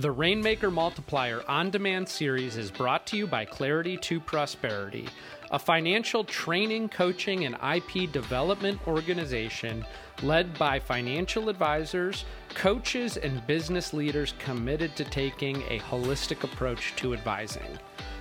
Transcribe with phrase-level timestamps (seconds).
[0.00, 5.06] The Rainmaker Multiplier on demand series is brought to you by Clarity to Prosperity,
[5.50, 9.84] a financial training, coaching, and IP development organization
[10.22, 12.24] led by financial advisors,
[12.54, 17.78] coaches, and business leaders committed to taking a holistic approach to advising.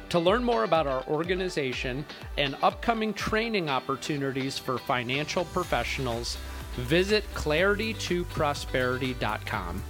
[0.10, 2.04] To learn more about our organization
[2.38, 6.38] and upcoming training opportunities for financial professionals,
[6.76, 9.84] visit claritytoprosperity.com.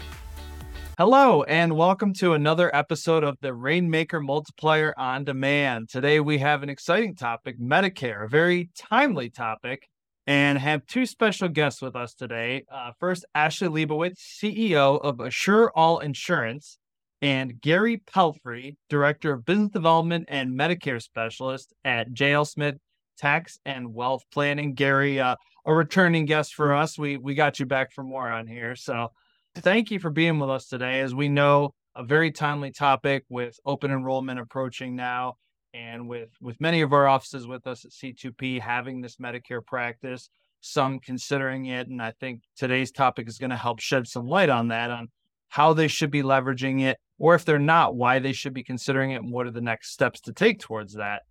[1.00, 5.88] Hello, and welcome to another episode of the Rainmaker Multiplier on Demand.
[5.88, 9.88] Today, we have an exciting topic Medicare, a very timely topic,
[10.28, 12.66] and have two special guests with us today.
[12.70, 16.78] Uh, first, Ashley Leibowitz, CEO of Assure All Insurance,
[17.22, 22.76] and Gary Pelfrey, Director of Business Development and Medicare Specialist at JL Smith
[23.18, 24.74] Tax and Wealth Planning.
[24.74, 27.00] Gary, uh, a returning guest for us.
[27.00, 29.14] We we got you back for more on here, so
[29.60, 31.02] thank you for being with us today.
[31.02, 35.36] As we know, a very timely topic with open enrollment approaching now,
[35.74, 40.30] and with with many of our offices with us at C2P having this Medicare practice,
[40.62, 44.50] some considering it, and I think today's topic is going to help shed some light
[44.50, 45.10] on that, on
[45.50, 49.12] how they should be leveraging it, or if they're not, why they should be considering
[49.12, 51.24] it, and what are the next steps to take towards that.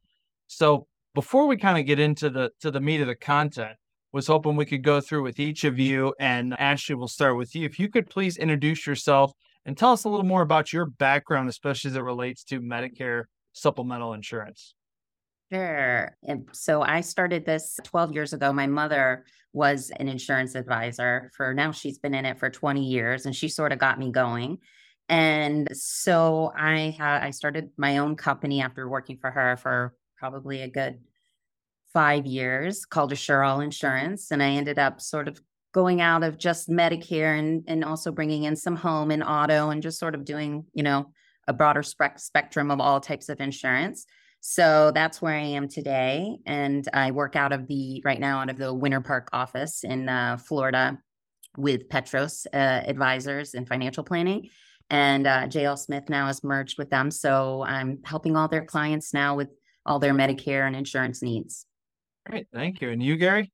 [0.46, 3.76] So before we kind of get into the to the meat of the content,
[4.12, 6.14] was hoping we could go through with each of you.
[6.18, 7.66] And Ashley, we'll start with you.
[7.66, 9.32] If you could please introduce yourself
[9.64, 13.24] and tell us a little more about your background, especially as it relates to Medicare
[13.52, 14.74] supplemental insurance.
[15.52, 16.14] Sure.
[16.26, 18.52] And so I started this 12 years ago.
[18.52, 23.24] My mother was an insurance advisor for now, she's been in it for 20 years
[23.24, 24.58] and she sort of got me going.
[25.08, 30.60] And so I had I started my own company after working for her for probably
[30.60, 30.98] a good
[31.98, 34.30] five years called Assure All Insurance.
[34.30, 35.42] And I ended up sort of
[35.74, 39.82] going out of just Medicare and, and also bringing in some home and auto and
[39.82, 41.10] just sort of doing, you know,
[41.48, 44.06] a broader spe- spectrum of all types of insurance.
[44.38, 46.38] So that's where I am today.
[46.46, 50.08] And I work out of the, right now, out of the Winter Park office in
[50.08, 50.98] uh, Florida
[51.56, 54.50] with Petros uh, Advisors and Financial Planning.
[54.88, 57.10] And uh, JL Smith now has merged with them.
[57.10, 59.48] So I'm helping all their clients now with
[59.84, 61.64] all their Medicare and insurance needs.
[62.28, 62.46] Great.
[62.52, 62.90] Thank you.
[62.90, 63.50] And you, Gary?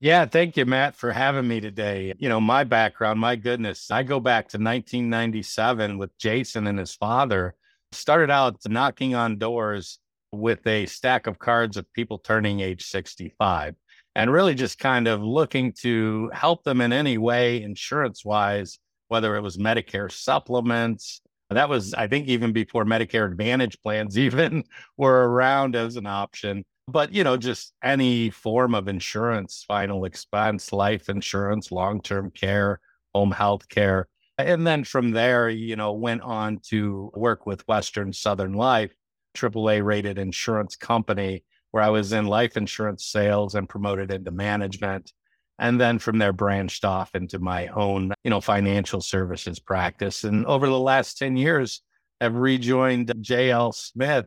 [0.00, 2.14] Yeah, thank you, Matt, for having me today.
[2.18, 6.94] You know, my background, my goodness, I go back to 1997 with Jason and his
[6.94, 7.54] father.
[7.90, 9.98] Started out knocking on doors
[10.30, 13.74] with a stack of cards of people turning age 65
[14.14, 19.36] and really just kind of looking to help them in any way, insurance wise, whether
[19.36, 21.20] it was Medicare supplements.
[21.50, 24.64] That was, I think, even before Medicare Advantage plans even
[24.96, 30.72] were around as an option but you know just any form of insurance final expense
[30.72, 32.80] life insurance long-term care
[33.14, 34.08] home health care.
[34.38, 38.92] And then from there you know went on to work with western southern life
[39.36, 45.12] aaa rated insurance company where i was in life insurance sales and promoted into management.
[45.58, 50.24] And then from there branched off into my own you know financial services practice.
[50.24, 51.82] And over the last 10 years
[52.20, 54.26] have rejoined jl smith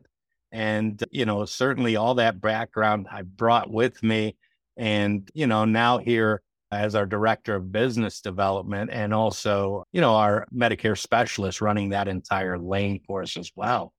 [0.56, 4.38] and, you know, certainly all that background I brought with me.
[4.78, 10.16] And, you know, now here as our director of business development and also, you know,
[10.16, 13.92] our Medicare specialist running that entire lane for us as well.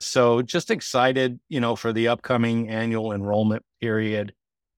[0.00, 4.34] So just excited, you know, for the upcoming annual enrollment period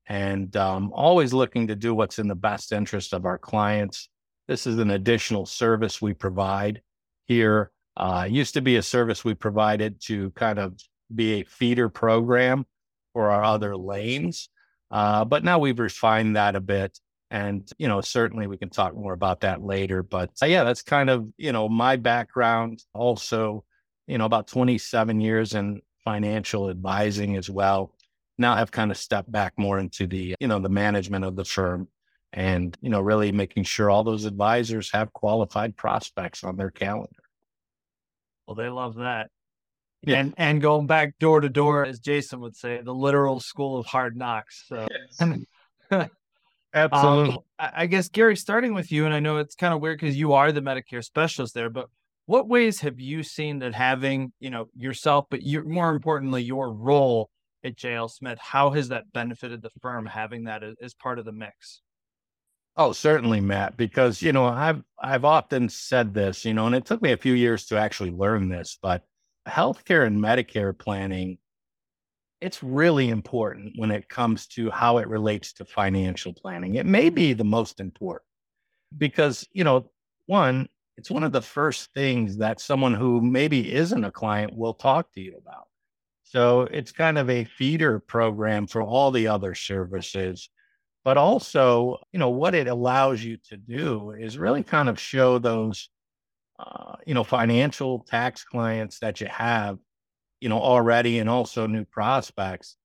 [0.07, 4.09] and um, always looking to do what's in the best interest of our clients.
[4.49, 6.81] This is an additional service we provide
[7.27, 7.73] here.
[7.95, 10.81] Uh, used to be a service we provided to kind of
[11.15, 12.67] be a feeder program
[13.13, 14.49] for our other lanes.
[14.91, 16.99] Uh, but now we've refined that a bit.
[17.31, 20.03] And, you know, certainly we can talk more about that later.
[20.03, 22.83] But uh, yeah, that's kind of, you know, my background.
[22.95, 23.65] Also,
[24.07, 27.93] you know, about 27 years in financial advising as well.
[28.39, 31.45] Now I've kind of stepped back more into the, you know, the management of the
[31.45, 31.89] firm
[32.33, 37.11] and, you know, really making sure all those advisors have qualified prospects on their calendar.
[38.47, 39.31] Well, they love that.
[40.07, 40.21] Yeah.
[40.21, 43.87] And and going back door to door, as Jason would say, the literal school of
[43.87, 44.65] hard knocks.
[44.69, 44.87] So
[45.21, 46.09] yes.
[46.75, 47.35] Absolutely.
[47.35, 50.17] Um, I guess Gary, starting with you, and I know it's kind of weird because
[50.17, 51.89] you are the Medicare specialist there, but
[52.27, 56.73] what ways have you seen that having, you know, yourself, but you more importantly, your
[56.73, 57.31] role
[57.65, 61.25] at JL Smith, how has that benefited the firm having that as, as part of
[61.25, 61.81] the mix?
[62.77, 66.85] Oh, certainly, Matt, because you know, I've I've often said this, you know, and it
[66.85, 69.03] took me a few years to actually learn this, but
[69.47, 71.39] healthcare and Medicare planning,
[72.41, 76.75] it's really important when it comes to how it relates to financial planning.
[76.75, 78.29] It may be the most important
[78.97, 79.91] because, you know,
[80.27, 84.75] one, it's one of the first things that someone who maybe isn't a client will
[84.75, 85.67] talk to you about.
[86.25, 90.51] So it's kind of a feeder program for all the other services.
[91.05, 95.39] But also, you know, what it allows you to do is really kind of show
[95.39, 95.89] those,
[96.59, 99.79] uh, you know, financial tax clients that you have,
[100.41, 102.77] you know, already and also new prospects.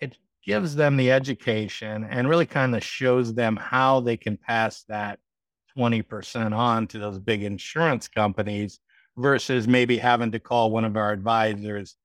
[0.00, 4.84] It gives them the education and really kind of shows them how they can pass
[4.88, 5.18] that
[5.76, 8.80] 20% on to those big insurance companies
[9.16, 11.96] versus maybe having to call one of our advisors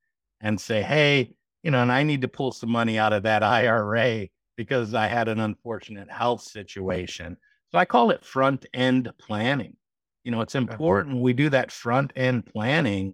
[0.42, 1.34] and say, hey,
[1.64, 5.08] you know, and I need to pull some money out of that IRA because I
[5.08, 7.38] had an unfortunate health situation.
[7.72, 9.76] So I call it front end planning.
[10.28, 13.14] You know, it's important we do that front end planning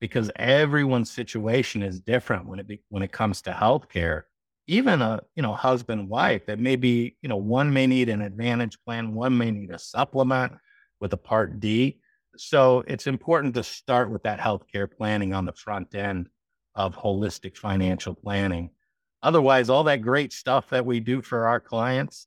[0.00, 4.22] because everyone's situation is different when it be, when it comes to healthcare.
[4.66, 8.78] Even a you know husband wife that maybe you know one may need an advantage
[8.82, 10.54] plan, one may need a supplement
[11.00, 12.00] with a Part D.
[12.38, 16.30] So it's important to start with that healthcare planning on the front end
[16.74, 18.70] of holistic financial planning.
[19.22, 22.26] Otherwise, all that great stuff that we do for our clients,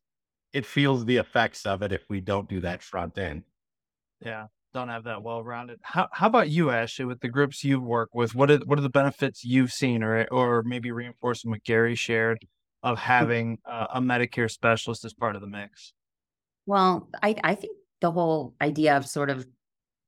[0.53, 3.41] it feels the effects of it if we don't do that front end.
[4.21, 5.79] Yeah, don't have that well rounded.
[5.81, 8.35] How how about you, Ashley, with the groups you work with?
[8.35, 12.39] What are what are the benefits you've seen, or or maybe reinforcing what Gary shared
[12.83, 15.93] of having uh, a Medicare specialist as part of the mix?
[16.65, 19.45] Well, I I think the whole idea of sort of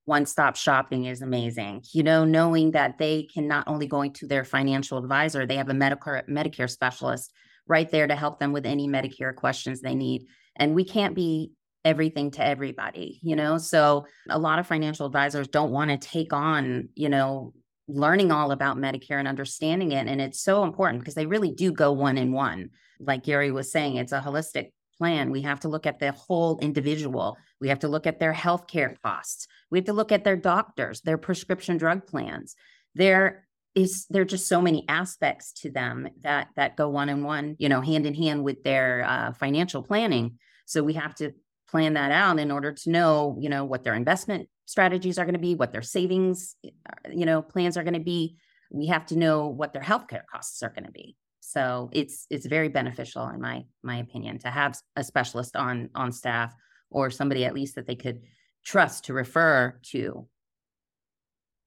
[0.05, 1.83] one stop shopping is amazing.
[1.93, 5.69] You know, knowing that they can not only going to their financial advisor, they have
[5.69, 7.31] a Medicare Medicare specialist
[7.67, 10.25] right there to help them with any Medicare questions they need.
[10.55, 11.51] And we can't be
[11.89, 13.57] everything to everybody, you know?
[13.57, 17.53] So a lot of financial advisors don't want to take on, you know,
[17.87, 20.07] learning all about Medicare and understanding it.
[20.07, 22.69] And it's so important because they really do go one in one.
[22.99, 25.31] Like Gary was saying, it's a holistic plan.
[25.31, 27.37] We have to look at the whole individual.
[27.59, 29.47] We have to look at their healthcare costs.
[29.71, 32.55] We have to look at their doctors, their prescription drug plans.
[32.95, 37.23] There is there are just so many aspects to them that that go one on
[37.23, 40.37] one, you know, hand in hand with their uh, financial planning.
[40.65, 41.31] So we have to
[41.69, 45.33] plan that out in order to know, you know, what their investment strategies are going
[45.33, 48.35] to be, what their savings, uh, you know, plans are going to be.
[48.71, 51.15] We have to know what their healthcare costs are going to be.
[51.39, 56.11] So it's it's very beneficial in my my opinion to have a specialist on on
[56.11, 56.53] staff
[56.91, 58.21] or somebody at least that they could
[58.63, 60.27] trust to refer to.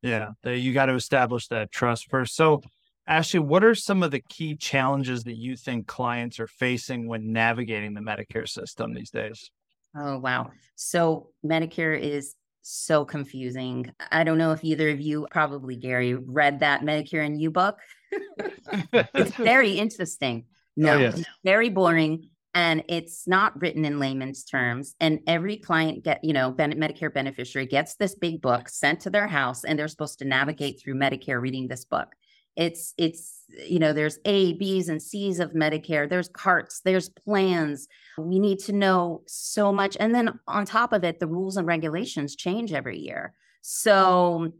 [0.03, 2.35] Yeah, you got to establish that trust first.
[2.35, 2.61] So,
[3.07, 7.33] Ashley, what are some of the key challenges that you think clients are facing when
[7.33, 9.51] navigating the Medicare system these days?
[9.97, 10.51] Oh, wow.
[10.75, 13.93] So, Medicare is so confusing.
[14.11, 17.79] I don't know if either of you, probably Gary, read that Medicare and You book.
[18.93, 20.45] it's very interesting.
[20.47, 21.25] Oh, no, oh, yes.
[21.45, 22.29] very boring.
[22.55, 24.95] And it's not written in layman's terms.
[25.01, 29.27] And every client get, you know, Medicare beneficiary gets this big book sent to their
[29.27, 32.09] house, and they're supposed to navigate through Medicare reading this book.
[32.57, 36.09] It's it's you know there's A, B's, and C's of Medicare.
[36.09, 36.81] There's carts.
[36.85, 37.89] There's plans.
[38.19, 41.67] We need to know so much, and then on top of it, the rules and
[41.67, 43.35] regulations change every year.
[43.63, 44.53] So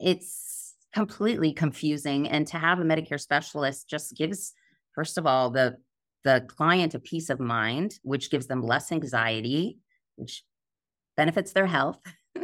[0.00, 2.28] it's completely confusing.
[2.28, 4.52] And to have a Medicare specialist just gives,
[4.94, 5.76] first of all, the
[6.24, 9.78] the client a peace of mind, which gives them less anxiety,
[10.16, 10.44] which
[11.16, 11.98] benefits their health.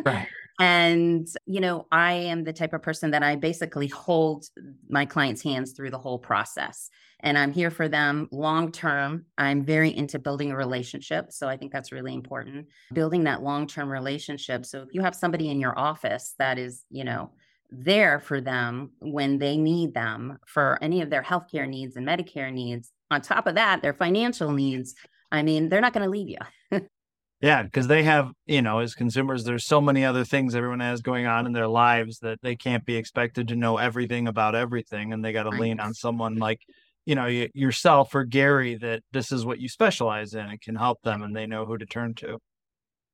[0.05, 0.29] Right.
[0.59, 4.47] And, you know, I am the type of person that I basically hold
[4.89, 6.91] my clients' hands through the whole process.
[7.21, 9.27] And I'm here for them long term.
[9.37, 11.33] I'm very into building a relationship.
[11.33, 12.67] So I think that's really important.
[12.93, 14.67] Building that long term relationship.
[14.67, 17.31] So if you have somebody in your office that is, you know,
[17.71, 22.53] there for them when they need them for any of their healthcare needs and Medicare
[22.53, 22.93] needs.
[23.11, 24.95] On top of that, their financial needs.
[25.31, 26.81] I mean, they're not going to leave you.
[27.41, 31.01] yeah, because they have, you know, as consumers, there's so many other things everyone has
[31.01, 35.13] going on in their lives that they can't be expected to know everything about everything.
[35.13, 36.61] And they got to lean on someone like,
[37.07, 41.01] you know, yourself or Gary that this is what you specialize in and can help
[41.03, 42.39] them and they know who to turn to.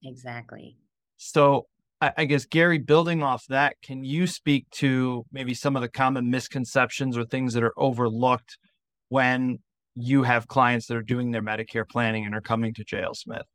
[0.02, 0.78] Exactly.
[1.16, 1.66] So
[2.00, 6.28] I guess Gary, building off that, can you speak to maybe some of the common
[6.28, 8.58] misconceptions or things that are overlooked
[9.08, 9.58] when
[9.94, 13.46] you have clients that are doing their Medicare planning and are coming to JL Smith?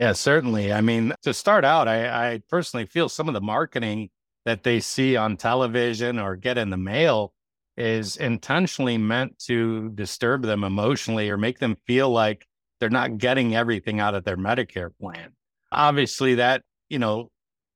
[0.00, 0.72] Yeah, certainly.
[0.72, 4.10] I mean, to start out, I, I personally feel some of the marketing
[4.46, 7.34] that they see on television or get in the mail
[7.76, 12.46] is intentionally meant to disturb them emotionally or make them feel like
[12.80, 15.32] they're not getting everything out of their Medicare plan.
[15.70, 17.30] Obviously, that, you know,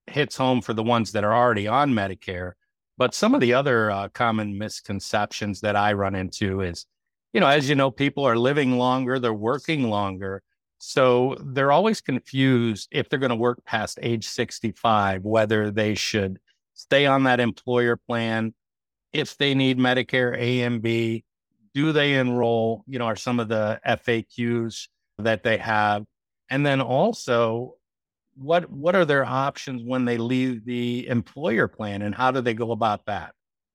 [0.06, 2.52] hits home for the ones that are already on Medicare.
[2.98, 6.86] But some of the other uh, common misconceptions that I run into is,
[7.34, 10.42] you know, as you know, people are living longer, they're working longer.
[10.86, 16.38] So they're always confused if they're going to work past age 65, whether they should
[16.74, 18.52] stay on that employer plan,
[19.10, 21.24] if they need Medicare A and B,
[21.72, 24.88] do they enroll, you know, are some of the FAQs
[25.18, 26.04] that they have.
[26.50, 27.76] And then also,
[28.36, 32.54] what what are their options when they leave the employer plan and how do they
[32.54, 33.32] go about that?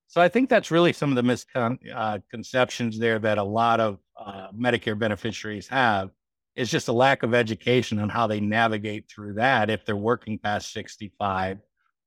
[0.07, 3.97] So I think that's really some of the misconceptions uh, there that a lot of
[4.15, 6.11] uh, Medicare beneficiaries have
[6.59, 10.37] is just a lack of education on how they navigate through that if they're working
[10.37, 11.59] past 65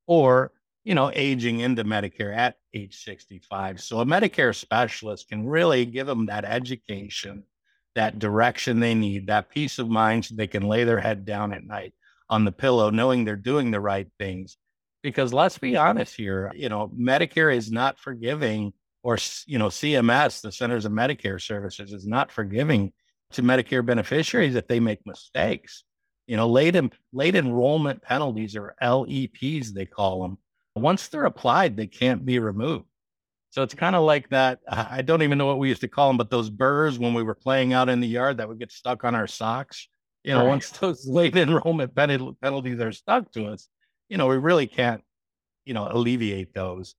[0.05, 0.51] or
[0.83, 6.05] you know aging into medicare at age 65 so a medicare specialist can really give
[6.05, 7.43] them that education
[7.95, 11.51] that direction they need that peace of mind so they can lay their head down
[11.51, 11.93] at night
[12.29, 14.57] on the pillow knowing they're doing the right things.
[15.01, 20.41] Because let's be honest here you know medicare is not forgiving or you know cms
[20.41, 22.93] the centers of medicare services is not forgiving
[23.33, 25.83] to Medicare beneficiaries if they make mistakes.
[26.27, 26.75] You know, late
[27.11, 30.37] late enrollment penalties or LEPs they call them.
[30.75, 32.85] Once they're applied, they can't be removed.
[33.53, 34.59] So it's kind of like that.
[34.67, 37.21] I don't even know what we used to call them, but those burrs when we
[37.21, 39.87] were playing out in the yard that would get stuck on our socks.
[40.23, 40.47] You know, right.
[40.47, 43.67] once those late enrollment penalties are stuck to us,
[44.09, 45.03] you know, we really can't,
[45.65, 46.95] you know, alleviate those.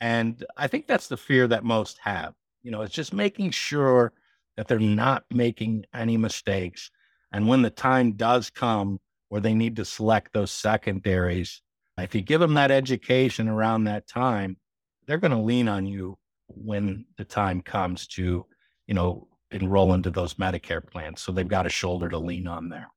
[0.00, 2.34] And I think that's the fear that most have.
[2.62, 4.12] You know, it's just making sure
[4.56, 6.90] that they're not making any mistakes.
[7.32, 11.62] And when the time does come where they need to select those secondaries,
[11.98, 14.56] if you give them that education around that time,
[15.06, 18.46] they're going to lean on you when the time comes to,
[18.86, 21.20] you know, enroll into those Medicare plans.
[21.20, 22.88] So they've got a shoulder to lean on there.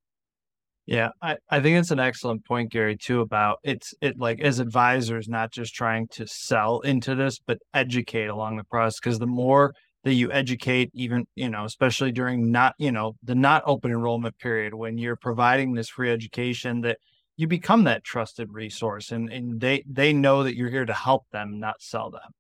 [0.85, 4.59] Yeah, I, I think it's an excellent point, Gary, too, about it's it like as
[4.59, 8.99] advisors, not just trying to sell into this, but educate along the process.
[8.99, 13.35] Because the more that you educate even you know especially during not you know the
[13.35, 16.97] not open enrollment period when you're providing this free education that
[17.37, 21.25] you become that trusted resource and and they they know that you're here to help
[21.31, 22.31] them not sell them.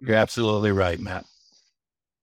[0.00, 1.24] You're absolutely right matt.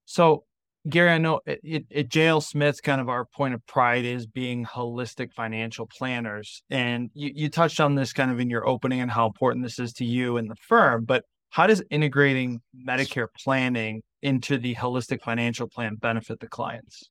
[0.06, 0.44] So
[0.88, 4.66] gary i know it, at jl smith kind of our point of pride is being
[4.66, 6.64] holistic financial planners.
[6.70, 9.78] And you, you touched on this kind of in your opening and how important this
[9.78, 15.22] is to you and the firm but how does integrating medicare planning into the holistic
[15.22, 17.10] financial plan benefit the clients?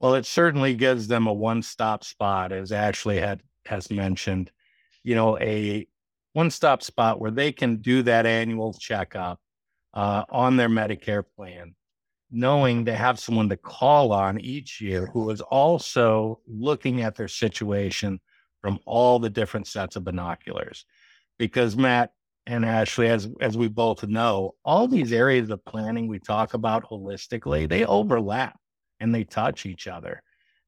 [0.00, 4.52] Well, it certainly gives them a one-stop spot, as Ashley had has mentioned.
[5.02, 5.86] You know, a
[6.34, 9.40] one-stop spot where they can do that annual checkup
[9.94, 11.74] uh, on their Medicare plan,
[12.30, 17.28] knowing they have someone to call on each year who is also looking at their
[17.28, 18.20] situation
[18.60, 20.84] from all the different sets of binoculars.
[21.38, 22.12] Because Matt,
[22.48, 26.82] and Ashley, as as we both know, all these areas of planning we talk about
[26.88, 28.58] holistically, they overlap
[29.00, 30.22] and they touch each other.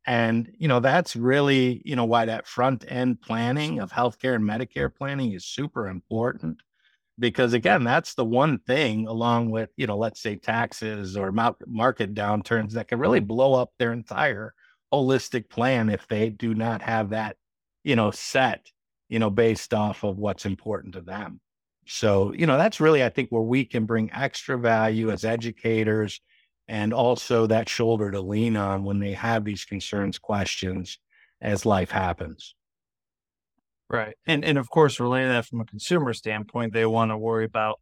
[0.06, 4.44] And you know, that's really, you know, why that front end planning of healthcare and
[4.44, 6.60] Medicare planning is super important.
[7.18, 12.14] Because again, that's the one thing along with, you know, let's say taxes or market
[12.14, 14.52] downturns that can really blow up their entire
[14.92, 17.36] holistic plan if they do not have that,
[17.84, 18.66] you know, set,
[19.08, 21.40] you know, based off of what's important to them.
[21.92, 26.20] So, you know, that's really, I think, where we can bring extra value as educators
[26.68, 31.00] and also that shoulder to lean on when they have these concerns, questions
[31.40, 32.54] as life happens.
[33.88, 34.14] Right.
[34.24, 37.80] And and of course, related that from a consumer standpoint, they want to worry about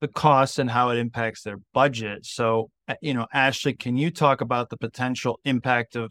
[0.00, 2.24] the costs and how it impacts their budget.
[2.24, 6.10] So, uh, you know, Ashley, can you talk about the potential impact of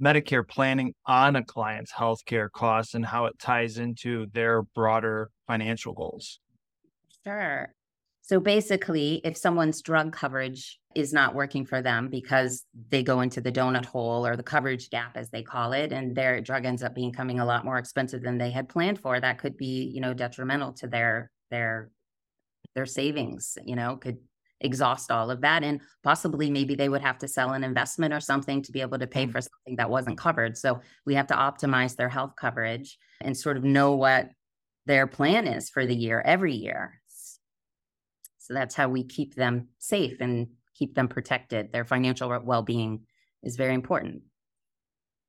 [0.00, 5.92] Medicare planning on a client's healthcare costs and how it ties into their broader financial
[5.92, 6.38] goals?
[7.26, 7.72] Sure.
[8.22, 13.40] So basically, if someone's drug coverage is not working for them because they go into
[13.42, 16.82] the donut hole or the coverage gap, as they call it, and their drug ends
[16.82, 20.00] up becoming a lot more expensive than they had planned for, that could be, you
[20.00, 21.90] know, detrimental to their their
[22.74, 23.58] their savings.
[23.64, 24.18] You know, could
[24.60, 28.20] exhaust all of that, and possibly maybe they would have to sell an investment or
[28.20, 29.32] something to be able to pay mm.
[29.32, 30.56] for something that wasn't covered.
[30.56, 34.30] So we have to optimize their health coverage and sort of know what
[34.86, 37.00] their plan is for the year every year
[38.44, 41.72] so that's how we keep them safe and keep them protected.
[41.72, 43.00] Their financial well-being
[43.42, 44.20] is very important.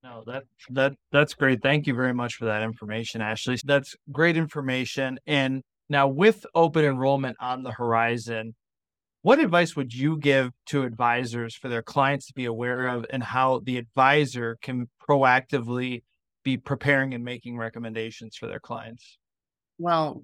[0.03, 1.61] No, that that that's great.
[1.63, 3.57] Thank you very much for that information, Ashley.
[3.63, 5.17] That's great information.
[5.25, 8.53] And now with open enrollment on the horizon,
[9.21, 13.23] what advice would you give to advisors for their clients to be aware of and
[13.23, 16.03] how the advisor can proactively
[16.43, 19.17] be preparing and making recommendations for their clients?
[19.77, 20.21] Well,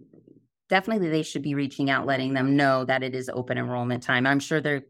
[0.72, 4.26] definitely they should be reaching out, letting them know that it is open enrollment time.
[4.26, 4.86] I'm sure they're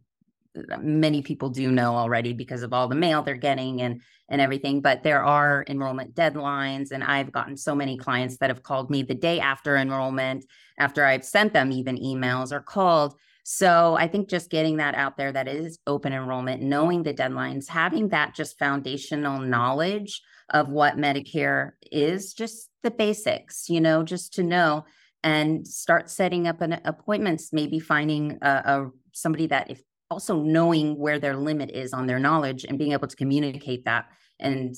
[0.79, 4.81] many people do know already because of all the mail they're getting and and everything
[4.81, 9.01] but there are enrollment deadlines and i've gotten so many clients that have called me
[9.01, 10.43] the day after enrollment
[10.77, 15.15] after i've sent them even emails or called so i think just getting that out
[15.15, 20.97] there that is open enrollment knowing the deadlines having that just foundational knowledge of what
[20.97, 24.83] medicare is just the basics you know just to know
[25.23, 30.97] and start setting up an appointments maybe finding a, a somebody that if also knowing
[30.97, 34.09] where their limit is on their knowledge and being able to communicate that
[34.39, 34.75] and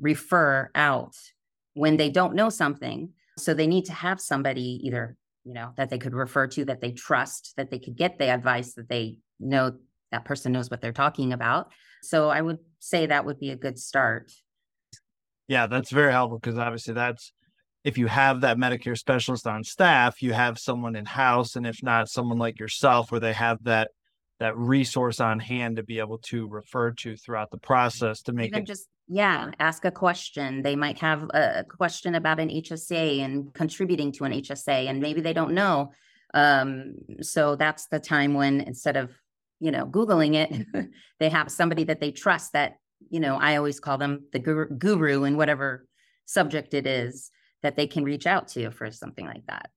[0.00, 1.14] refer out
[1.74, 3.10] when they don't know something.
[3.38, 6.80] So they need to have somebody either you know that they could refer to that
[6.80, 9.72] they trust that they could get the advice that they know
[10.12, 11.72] that person knows what they're talking about.
[12.02, 14.32] So i would say that would be a good start.
[15.48, 17.32] Yeah that's very helpful because obviously that's
[17.84, 21.82] if you have that medicare specialist on staff you have someone in house and if
[21.82, 23.90] not someone like yourself where they have that
[24.40, 28.48] that resource on hand to be able to refer to throughout the process to make
[28.48, 30.62] even it just yeah ask a question.
[30.62, 35.20] They might have a question about an hsa and contributing to an hsa and maybe
[35.20, 35.92] they don't know.
[36.32, 39.10] Um, so that's the time when instead of
[39.58, 40.88] you know googling it
[41.20, 42.76] they have somebody that they trust that
[43.10, 45.86] you know i always call them the guru, guru in whatever
[46.24, 47.30] subject it is
[47.62, 49.70] that they can reach out to for something like that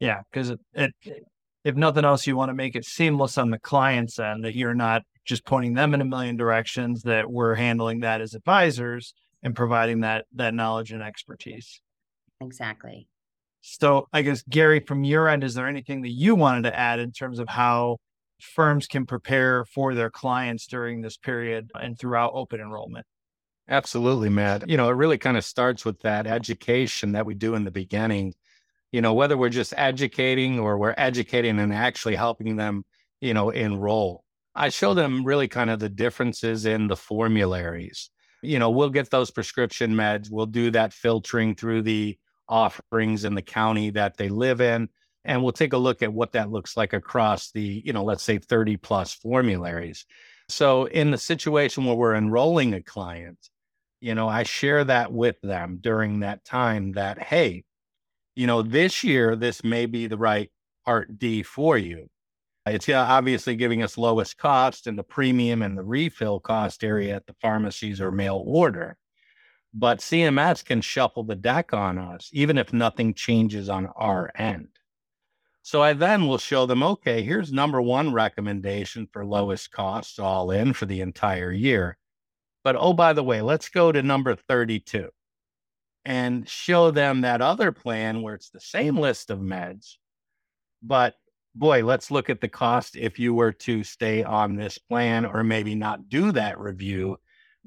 [0.00, 0.92] yeah because it, it
[1.66, 4.72] if nothing else, you want to make it seamless on the client's end that you're
[4.72, 9.52] not just pointing them in a million directions, that we're handling that as advisors and
[9.56, 11.80] providing that that knowledge and expertise.
[12.40, 13.08] Exactly.
[13.62, 17.00] So I guess Gary, from your end, is there anything that you wanted to add
[17.00, 17.96] in terms of how
[18.40, 23.06] firms can prepare for their clients during this period and throughout open enrollment?
[23.68, 24.68] Absolutely, Matt.
[24.68, 27.70] You know, it really kind of starts with that education that we do in the
[27.70, 28.34] beginning
[28.92, 32.84] you know, whether we're just educating or we're educating and actually helping them,
[33.20, 34.24] you know, enroll.
[34.54, 38.10] I show them really kind of the differences in the formularies.
[38.42, 42.18] You know, we'll get those prescription meds, we'll do that filtering through the
[42.48, 44.88] offerings in the county that they live in.
[45.24, 48.22] And we'll take a look at what that looks like across the, you know, let's
[48.22, 50.06] say 30 plus formularies.
[50.48, 53.36] So, in the situation where we're enrolling a client,
[54.00, 57.64] you know, I share that with them during that time that, hey,
[58.34, 60.50] you know, this year, this may be the right
[60.84, 62.08] Part D for you.
[62.64, 67.26] It's obviously giving us lowest cost in the premium and the refill cost area at
[67.26, 68.96] the pharmacies or mail order.
[69.74, 74.68] But CMS can shuffle the deck on us, even if nothing changes on our end.
[75.62, 80.50] So I then will show them, okay, here's number one recommendation for lowest cost all
[80.50, 81.98] in for the entire year.
[82.66, 85.10] But oh, by the way, let's go to number 32
[86.04, 89.98] and show them that other plan where it's the same list of meds.
[90.82, 91.14] But
[91.54, 95.44] boy, let's look at the cost if you were to stay on this plan or
[95.44, 97.18] maybe not do that review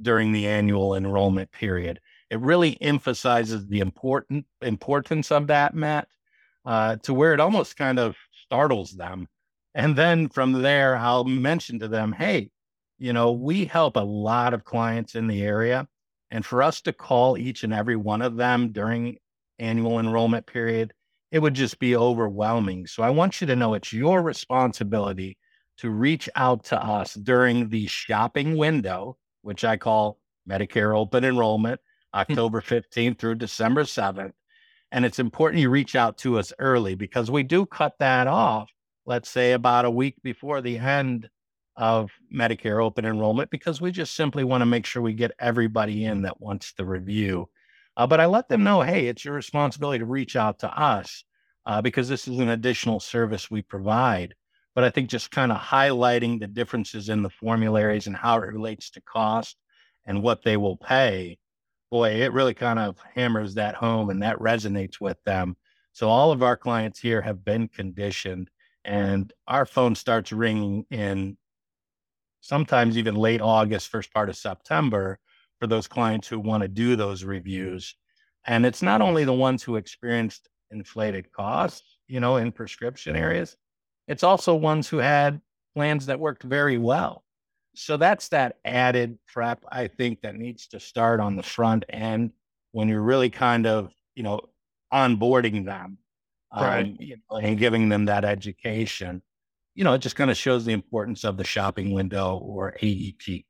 [0.01, 2.01] during the annual enrollment period.
[2.29, 6.09] It really emphasizes the important importance of that, Matt,
[6.65, 9.29] uh, to where it almost kind of startles them.
[9.73, 12.51] And then from there, I'll mention to them, hey,
[12.99, 15.87] you know, we help a lot of clients in the area.
[16.31, 19.17] And for us to call each and every one of them during
[19.57, 20.93] annual enrollment period,
[21.31, 22.87] it would just be overwhelming.
[22.87, 25.37] So I want you to know it's your responsibility
[25.77, 31.79] to reach out to us during the shopping window, which I call Medicare open enrollment,
[32.13, 32.19] hmm.
[32.19, 34.33] October 15th through December 7th.
[34.91, 38.69] And it's important you reach out to us early because we do cut that off,
[39.05, 41.29] let's say about a week before the end
[41.79, 46.03] of Medicare open enrollment because we just simply want to make sure we get everybody
[46.03, 47.49] in that wants the review.
[47.95, 51.23] Uh, but I let them know, hey, it's your responsibility to reach out to us
[51.65, 54.35] uh, because this is an additional service we provide.
[54.75, 58.47] But I think just kind of highlighting the differences in the formularies and how it
[58.47, 59.55] relates to cost
[60.05, 61.37] and what they will pay,
[61.89, 65.55] boy, it really kind of hammers that home and that resonates with them.
[65.93, 68.49] So all of our clients here have been conditioned
[68.83, 71.37] and our phone starts ringing in
[72.41, 75.19] sometimes even late August, first part of September
[75.59, 77.95] for those clients who want to do those reviews.
[78.45, 83.57] And it's not only the ones who experienced inflated costs, you know, in prescription areas,
[84.07, 85.41] it's also ones who had
[85.75, 87.23] plans that worked very well.
[87.75, 92.31] So that's that added prep, I think, that needs to start on the front end
[92.71, 94.41] when you're really kind of, you know,
[94.91, 95.99] onboarding them
[96.53, 96.85] right.
[96.85, 99.21] um, you know, and giving them that education
[99.75, 103.45] you know, it just kind of shows the importance of the shopping window or AEP.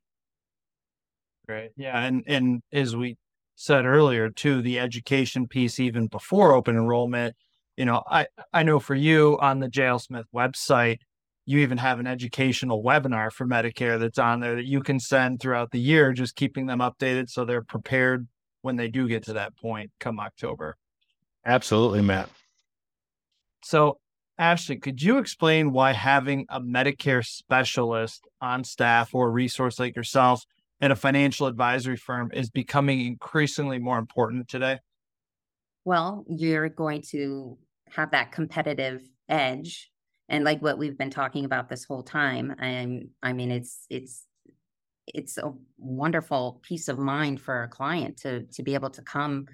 [1.48, 1.70] Right.
[1.76, 2.00] Yeah.
[2.00, 3.16] And and as we
[3.56, 7.34] said earlier, too, the education piece even before open enrollment,
[7.76, 10.98] you know, I I know for you on the JL Smith website,
[11.46, 15.40] you even have an educational webinar for Medicare that's on there that you can send
[15.40, 18.28] throughout the year, just keeping them updated so they're prepared
[18.62, 20.76] when they do get to that point come October.
[21.44, 22.28] Absolutely, Matt.
[23.64, 23.98] So,
[24.40, 29.94] Ashley, could you explain why having a Medicare specialist on staff or a resource like
[29.94, 30.46] yourself
[30.80, 34.78] at a financial advisory firm is becoming increasingly more important today?
[35.84, 37.58] Well, you're going to
[37.90, 39.90] have that competitive edge
[40.30, 44.26] and like what we've been talking about this whole time and i mean it's it's
[45.06, 49.46] it's a wonderful peace of mind for a client to to be able to come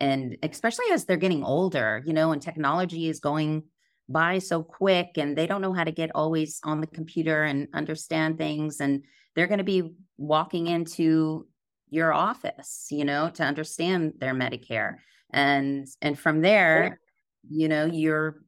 [0.00, 3.62] and especially as they're getting older you know and technology is going
[4.08, 7.68] by so quick and they don't know how to get always on the computer and
[7.72, 9.02] understand things and
[9.34, 11.46] they're going to be walking into
[11.88, 14.96] your office you know to understand their medicare
[15.32, 17.00] and and from there
[17.48, 18.44] you know you're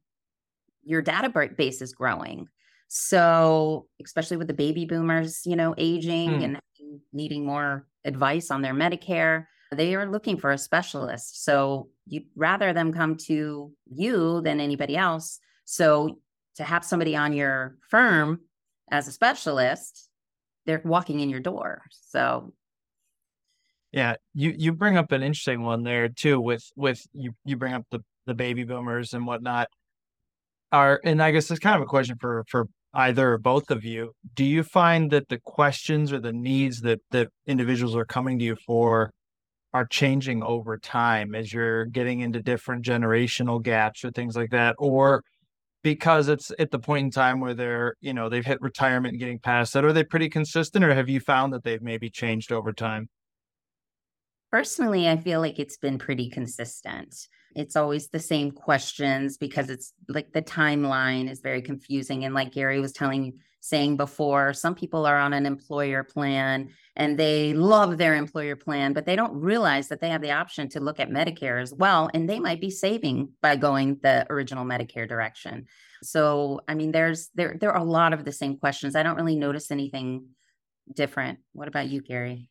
[0.87, 2.47] your database is growing.
[2.87, 6.43] So, especially with the baby boomers, you know, aging hmm.
[6.43, 6.61] and
[7.11, 11.43] needing more advice on their Medicare, they are looking for a specialist.
[11.43, 15.39] So, you'd rather them come to you than anybody else.
[15.65, 16.19] So,
[16.55, 18.41] to have somebody on your firm
[18.91, 20.09] as a specialist,
[20.65, 21.83] they're walking in your door.
[21.91, 22.53] So,
[23.91, 26.39] yeah, you you bring up an interesting one there too.
[26.39, 29.69] With with you you bring up the the baby boomers and whatnot
[30.71, 33.85] are and I guess it's kind of a question for for either or both of
[33.85, 34.11] you.
[34.33, 38.45] Do you find that the questions or the needs that that individuals are coming to
[38.45, 39.11] you for
[39.73, 44.75] are changing over time as you're getting into different generational gaps or things like that
[44.79, 45.23] or
[45.83, 49.19] because it's at the point in time where they're you know they've hit retirement and
[49.19, 52.51] getting past that are they pretty consistent or have you found that they've maybe changed
[52.51, 53.09] over time
[54.51, 57.27] personally i feel like it's been pretty consistent
[57.57, 62.23] it's always the same questions because it's like the timeline is very confusing.
[62.23, 67.17] And like Gary was telling, saying before, some people are on an employer plan and
[67.17, 70.79] they love their employer plan, but they don't realize that they have the option to
[70.79, 72.09] look at Medicare as well.
[72.13, 75.65] And they might be saving by going the original Medicare direction.
[76.01, 78.95] So, I mean, there's there there are a lot of the same questions.
[78.95, 80.27] I don't really notice anything
[80.93, 81.39] different.
[81.53, 82.49] What about you, Gary?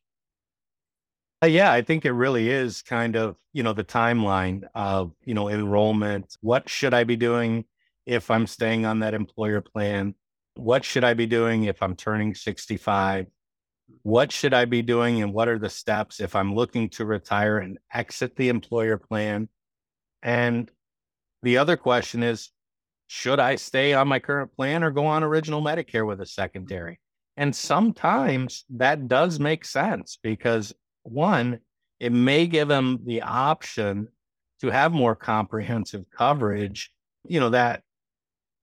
[1.42, 5.34] Uh, yeah, I think it really is kind of, you know, the timeline of, you
[5.34, 6.36] know, enrollment.
[6.40, 7.66] What should I be doing
[8.06, 10.14] if I'm staying on that employer plan?
[10.56, 13.26] What should I be doing if I'm turning 65?
[14.02, 17.58] What should I be doing and what are the steps if I'm looking to retire
[17.58, 19.48] and exit the employer plan?
[20.22, 20.70] And
[21.42, 22.50] the other question is,
[23.06, 26.98] should I stay on my current plan or go on original Medicare with a secondary?
[27.36, 31.60] And sometimes that does make sense because one,
[32.00, 34.08] it may give them the option
[34.60, 36.90] to have more comprehensive coverage,
[37.24, 37.82] you know, that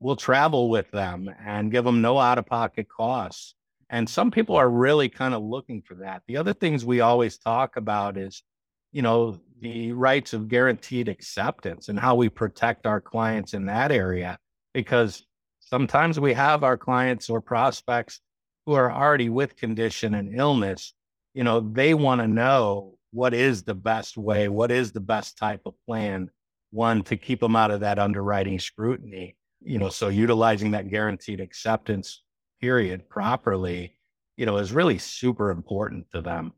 [0.03, 3.55] will travel with them and give them no out of pocket costs.
[3.89, 6.23] And some people are really kind of looking for that.
[6.27, 8.43] The other things we always talk about is,
[8.91, 13.91] you know, the rights of guaranteed acceptance and how we protect our clients in that
[13.91, 14.37] area.
[14.73, 15.25] Because
[15.59, 18.19] sometimes we have our clients or prospects
[18.65, 20.93] who are already with condition and illness
[21.33, 25.37] you know, they want to know what is the best way, what is the best
[25.37, 26.29] type of plan,
[26.71, 29.35] one to keep them out of that underwriting scrutiny.
[29.65, 32.23] You know, so utilizing that guaranteed acceptance
[32.61, 33.97] period properly,
[34.37, 36.53] you know, is really super important to them.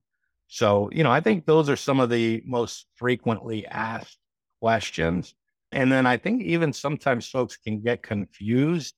[0.48, 4.18] So, you know, I think those are some of the most frequently asked
[4.62, 5.34] questions.
[5.72, 8.96] And then I think even sometimes folks can get confused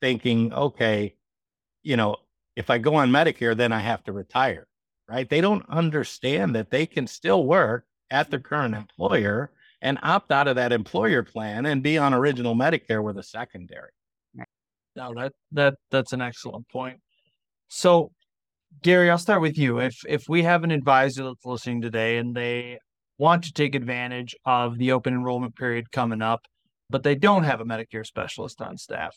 [0.00, 1.14] thinking, okay,
[1.82, 2.16] you know,
[2.56, 4.66] if I go on Medicare, then I have to retire
[5.08, 5.28] right?
[5.28, 9.50] They don't understand that they can still work at their current employer
[9.82, 13.90] and opt out of that employer plan and be on original Medicare with a secondary.
[14.96, 17.00] No, that that that's an excellent point.
[17.68, 18.12] So,
[18.82, 19.78] Gary, I'll start with you.
[19.78, 22.78] If if we have an advisor that's listening today and they
[23.18, 26.46] want to take advantage of the open enrollment period coming up,
[26.88, 29.16] but they don't have a Medicare specialist on staff,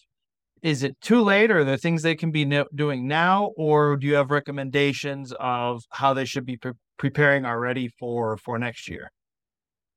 [0.61, 3.95] is it too late or are there things they can be no- doing now or
[3.95, 8.89] do you have recommendations of how they should be pre- preparing already for for next
[8.89, 9.11] year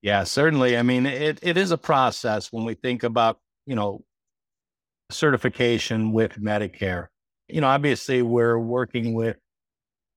[0.03, 4.05] yeah certainly i mean it, it is a process when we think about you know
[5.11, 7.09] certification with medicare.
[7.49, 9.37] You know obviously we're working with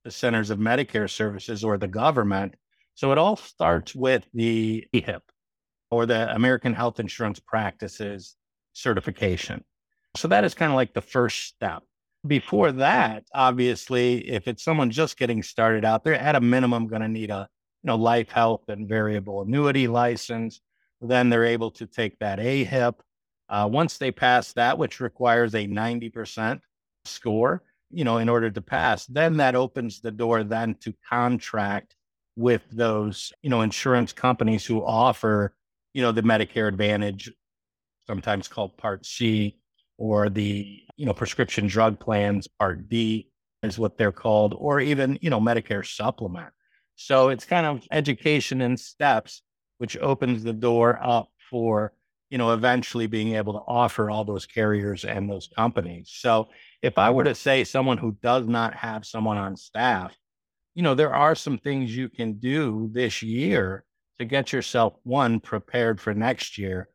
[0.04, 2.54] the centers of medicare services or the government
[2.94, 5.20] so it all starts with the AHIP
[5.90, 8.36] or the american health insurance practices
[8.76, 9.64] certification.
[10.16, 11.82] So that is kind of like the first step.
[12.26, 17.02] Before that, obviously, if it's someone just getting started out, they're at a minimum going
[17.02, 17.48] to need a
[17.86, 20.60] you know life health and variable annuity license.
[21.00, 22.94] Then they're able to take that AHIP.
[23.48, 26.58] Uh, once they pass that, which requires a 90%
[27.04, 31.94] score, you know, in order to pass, then that opens the door then to contract
[32.34, 35.54] with those, you know, insurance companies who offer,
[35.94, 37.32] you know, the Medicare Advantage,
[38.08, 39.60] sometimes called Part C,
[39.96, 43.30] or the, you know, prescription drug plans, Part D
[43.62, 46.52] is what they're called, or even, you know, Medicare supplement.
[46.96, 49.42] So it's kind of education in steps,
[49.78, 51.92] which opens the door up for,
[52.30, 56.10] you know, eventually being able to offer all those carriers and those companies.
[56.12, 56.48] So
[56.82, 60.16] if I were to say someone who does not have someone on staff,
[60.74, 63.84] you know, there are some things you can do this year
[64.18, 66.88] to get yourself one prepared for next year,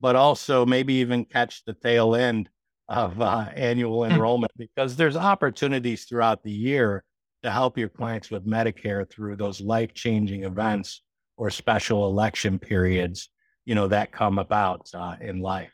[0.00, 2.48] but also maybe even catch the tail end
[2.88, 4.12] of uh, annual hmm.
[4.12, 7.04] enrollment because there's opportunities throughout the year
[7.44, 11.02] to help your clients with Medicare through those life changing events
[11.36, 13.28] or special election periods,
[13.66, 15.72] you know, that come about uh, in life.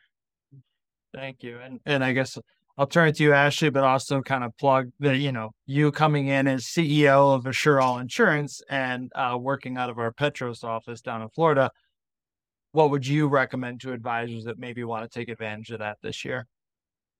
[1.14, 1.58] Thank you.
[1.62, 2.36] And, and I guess
[2.76, 5.92] I'll turn it to you, Ashley, but also kind of plug that, you know, you
[5.92, 10.64] coming in as CEO of Assure All Insurance and uh, working out of our Petros
[10.64, 11.70] office down in Florida.
[12.72, 16.24] What would you recommend to advisors that maybe want to take advantage of that this
[16.24, 16.48] year?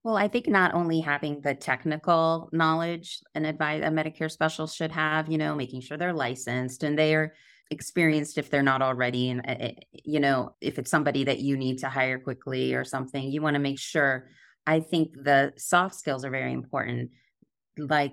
[0.02, 4.92] Well, I think not only having the technical knowledge an advice a Medicare specialist should
[4.92, 7.34] have, you know, making sure they're licensed and they are
[7.70, 11.56] experienced if they're not already, and uh, uh, you know, if it's somebody that you
[11.56, 14.28] need to hire quickly or something, you want to make sure.
[14.66, 17.10] I think the soft skills are very important,
[17.78, 18.12] like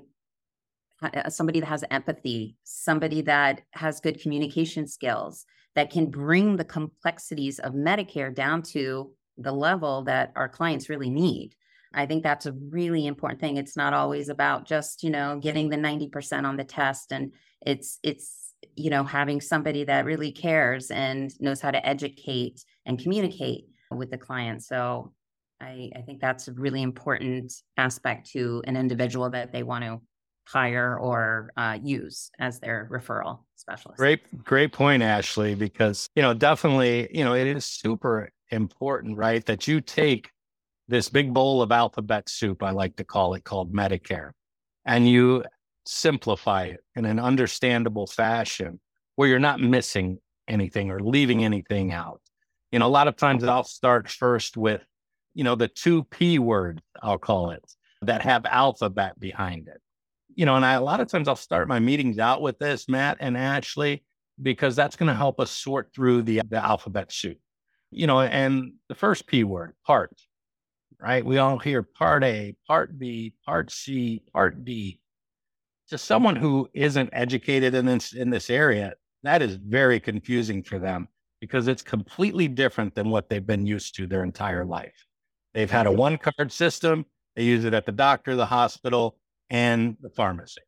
[1.02, 5.46] uh, somebody that has empathy, somebody that has good communication skills,
[5.76, 11.10] that can bring the complexities of Medicare down to the level that our clients really
[11.10, 11.54] need.
[11.94, 13.58] I think that's a really important thing.
[13.58, 17.34] It's not always about just, you know, getting the 90% on the test and
[17.66, 23.00] it's it's you know having somebody that really cares and knows how to educate and
[23.00, 24.64] communicate with the client.
[24.64, 25.14] So
[25.60, 30.02] I, I think that's a really important aspect to an individual that they want to
[30.48, 33.98] hire or uh, use as their referral specialist.
[33.98, 39.46] Great, great point, Ashley, because, you know, definitely, you know, it is super important, right?
[39.46, 40.30] That you take
[40.88, 44.32] this big bowl of alphabet soup, I like to call it, called Medicare.
[44.86, 45.44] And you
[45.86, 48.80] simplify it in an understandable fashion
[49.16, 52.22] where you're not missing anything or leaving anything out.
[52.72, 54.82] You know, a lot of times I'll start first with,
[55.34, 57.64] you know, the two P words, I'll call it,
[58.02, 59.82] that have alphabet behind it.
[60.36, 62.88] You know, and I, a lot of times I'll start my meetings out with this,
[62.88, 64.04] Matt and Ashley,
[64.42, 67.38] because that's going to help us sort through the, the alphabet soup.
[67.90, 70.12] You know, and the first P word, part,
[71.00, 71.26] right?
[71.26, 75.00] We all hear part A, part B, part C, part D.
[75.90, 80.80] To someone who isn't educated in this in this area, that is very confusing for
[80.80, 81.08] them
[81.40, 85.06] because it's completely different than what they've been used to their entire life.
[85.54, 87.06] They've had a one card system,
[87.36, 89.18] they use it at the doctor, the hospital,
[89.50, 90.62] and the pharmacy.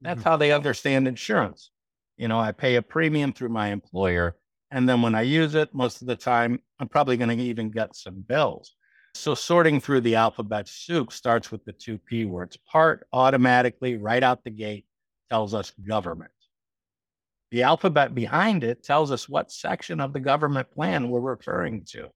[0.00, 0.28] That's mm-hmm.
[0.28, 1.70] how they understand insurance.
[2.16, 4.36] You know, I pay a premium through my employer.
[4.70, 7.70] And then when I use it, most of the time, I'm probably going to even
[7.70, 8.75] get some bills.
[9.16, 12.56] So sorting through the alphabet soup starts with the two P words.
[12.56, 14.86] Part automatically, right out the gate,
[15.28, 16.30] tells us government.
[17.50, 22.10] The alphabet behind it tells us what section of the government plan we're referring to.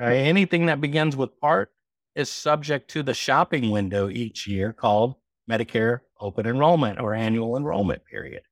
[0.00, 0.28] Okay.
[0.28, 1.72] Anything that begins with part
[2.14, 5.14] is subject to the shopping window each year called
[5.50, 8.42] Medicare open enrollment or annual enrollment period.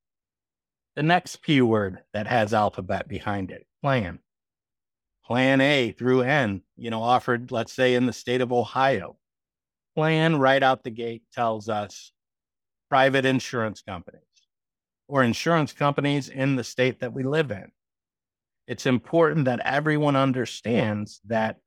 [0.96, 4.18] The next P word that has alphabet behind it, plan
[5.30, 9.16] plan A through N, you know, offered, let's say, in the state of Ohio.
[9.94, 12.10] Plan right out the gate tells us
[12.88, 14.22] private insurance companies
[15.06, 17.70] or insurance companies in the state that we live in.
[18.66, 21.58] It's important that everyone understands that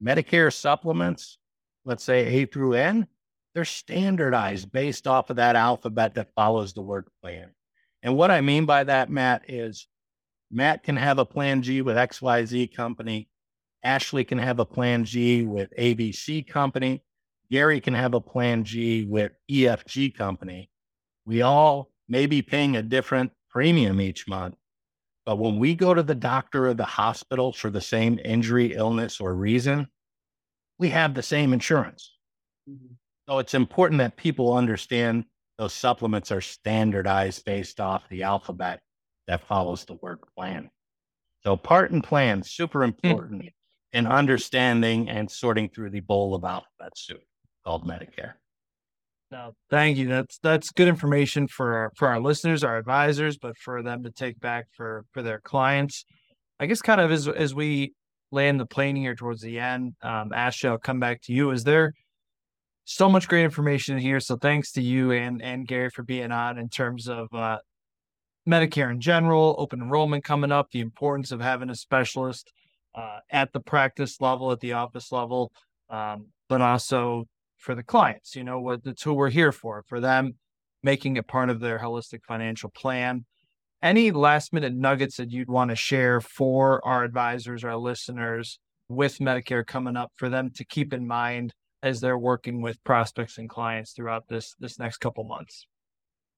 [0.00, 1.38] Medicare supplements,
[1.84, 3.08] let's say A through N,
[3.52, 7.50] they're standardized based off of that alphabet that follows the word plan.
[8.04, 9.88] And what I mean by that, Matt, is
[10.52, 13.28] Matt can have a plan G with XYZ company.
[13.82, 17.02] Ashley can have a plan G with ABC company.
[17.50, 20.70] Gary can have a plan G with EFG company.
[21.24, 24.56] We all may be paying a different premium each month.
[25.24, 29.20] But when we go to the doctor or the hospital for the same injury, illness,
[29.20, 29.86] or reason,
[30.78, 32.16] we have the same insurance.
[32.68, 32.94] Mm-hmm.
[33.28, 35.24] So it's important that people understand
[35.58, 38.80] those supplements are standardized based off the alphabet
[39.26, 40.70] that follows the word plan.
[41.42, 42.90] So part and plan, super hmm.
[42.90, 43.44] important
[43.92, 47.22] in understanding and sorting through the bowl of alphabet soup
[47.64, 48.34] called Medicare.
[49.30, 50.08] No, thank you.
[50.08, 54.10] That's that's good information for our, for our listeners, our advisors, but for them to
[54.10, 56.04] take back for for their clients.
[56.60, 57.94] I guess kind of as as we
[58.30, 59.94] land the plane here towards the end.
[60.02, 61.50] Um, Ashley, I'll come back to you.
[61.50, 61.94] Is there
[62.84, 64.20] so much great information here?
[64.20, 67.58] So thanks to you and and Gary for being on in terms of uh,
[68.48, 72.52] Medicare in general, open enrollment coming up, the importance of having a specialist
[72.94, 75.52] uh, at the practice level, at the office level,
[75.90, 77.26] um, but also
[77.58, 78.34] for the clients.
[78.34, 79.84] You know what that's who we're here for.
[79.86, 80.34] For them,
[80.82, 83.24] making it part of their holistic financial plan
[83.82, 89.18] any last minute nuggets that you'd want to share for our advisors, our listeners with
[89.18, 91.52] Medicare coming up for them to keep in mind
[91.82, 95.66] as they're working with prospects and clients throughout this this next couple months?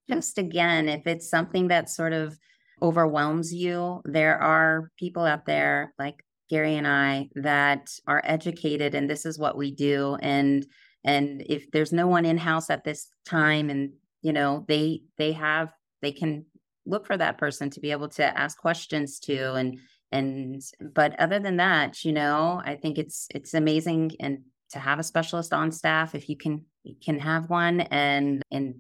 [0.09, 2.39] Just again, if it's something that sort of
[2.83, 9.09] overwhelms you, there are people out there like Gary and I that are educated and
[9.09, 10.17] this is what we do.
[10.21, 10.67] And
[11.05, 15.33] and if there's no one in house at this time and you know they they
[15.33, 16.47] have they can
[16.87, 19.79] look for that person to be able to ask questions to and
[20.13, 20.63] and
[20.95, 24.39] but other than that you know i think it's it's amazing and
[24.71, 28.77] to have a specialist on staff if you can you can have one and and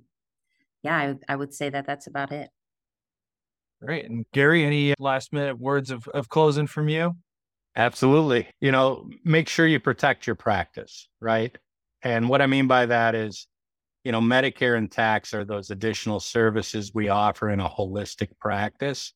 [0.84, 2.50] yeah I, I would say that that's about it
[3.82, 7.16] great and gary any last minute words of, of closing from you
[7.76, 11.56] absolutely you know make sure you protect your practice right
[12.02, 13.48] and what i mean by that is
[14.04, 19.14] you know, Medicare and tax are those additional services we offer in a holistic practice.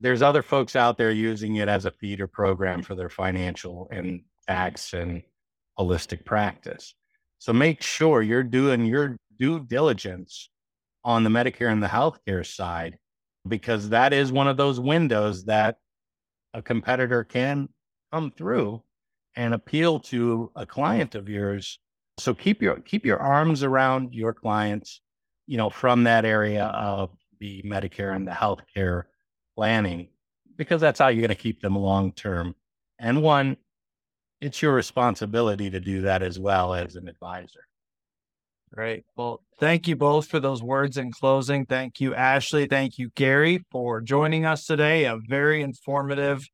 [0.00, 4.22] There's other folks out there using it as a feeder program for their financial and
[4.48, 5.22] tax and
[5.78, 6.94] holistic practice.
[7.38, 10.50] So make sure you're doing your due diligence
[11.04, 12.98] on the Medicare and the healthcare side,
[13.48, 15.78] because that is one of those windows that
[16.54, 17.68] a competitor can
[18.12, 18.82] come through
[19.34, 21.78] and appeal to a client of yours
[22.20, 25.00] so keep your keep your arms around your clients,
[25.46, 29.04] you know, from that area of the Medicare and the healthcare
[29.56, 30.08] planning,
[30.56, 32.54] because that's how you're going to keep them long term.
[32.98, 33.56] And one,
[34.40, 37.66] it's your responsibility to do that as well as an advisor.
[38.72, 39.04] Great.
[39.16, 41.66] Well, thank you both for those words in closing.
[41.66, 42.66] Thank you, Ashley.
[42.66, 45.06] Thank you, Gary, for joining us today.
[45.06, 46.48] A very informative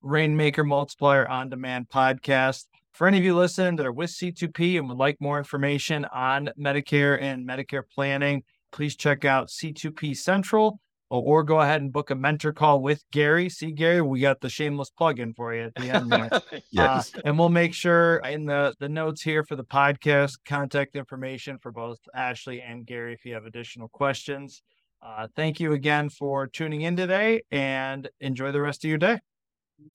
[0.00, 2.64] Rainmaker Multiplier on Demand podcast.
[2.92, 6.50] For any of you listening that are with C2P and would like more information on
[6.58, 12.10] Medicare and Medicare planning, please check out C2P Central or, or go ahead and book
[12.10, 13.48] a mentor call with Gary.
[13.48, 16.30] See, Gary, we got the shameless plug in for you at the end there.
[16.70, 17.14] yes.
[17.14, 21.58] Uh, and we'll make sure in the, the notes here for the podcast, contact information
[21.58, 24.62] for both Ashley and Gary if you have additional questions.
[25.00, 29.18] Uh, thank you again for tuning in today and enjoy the rest of your day.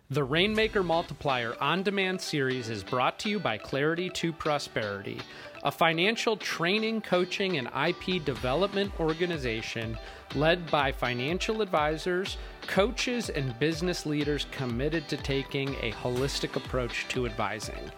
[0.10, 5.19] The Rainmaker Multiplier on demand series is brought to you by Clarity to Prosperity,
[5.63, 9.97] a financial training, coaching, and IP development organization
[10.36, 17.26] led by financial advisors, coaches, and business leaders committed to taking a holistic approach to
[17.26, 17.91] advising.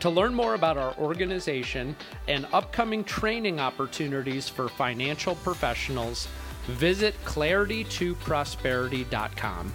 [0.00, 1.94] To learn more about our organization
[2.26, 6.26] and upcoming training opportunities for financial professionals,
[6.66, 9.72] visit claritytoprosperity.com.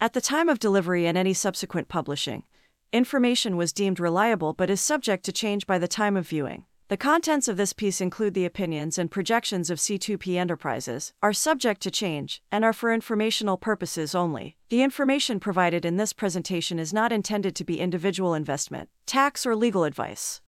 [0.00, 2.42] At the time of delivery and any subsequent publishing,
[2.92, 6.64] information was deemed reliable but is subject to change by the time of viewing.
[6.88, 11.80] The contents of this piece include the opinions and projections of C2P Enterprises, are subject
[11.82, 14.56] to change, and are for informational purposes only.
[14.68, 19.56] The information provided in this presentation is not intended to be individual investment, tax, or
[19.56, 20.40] legal advice.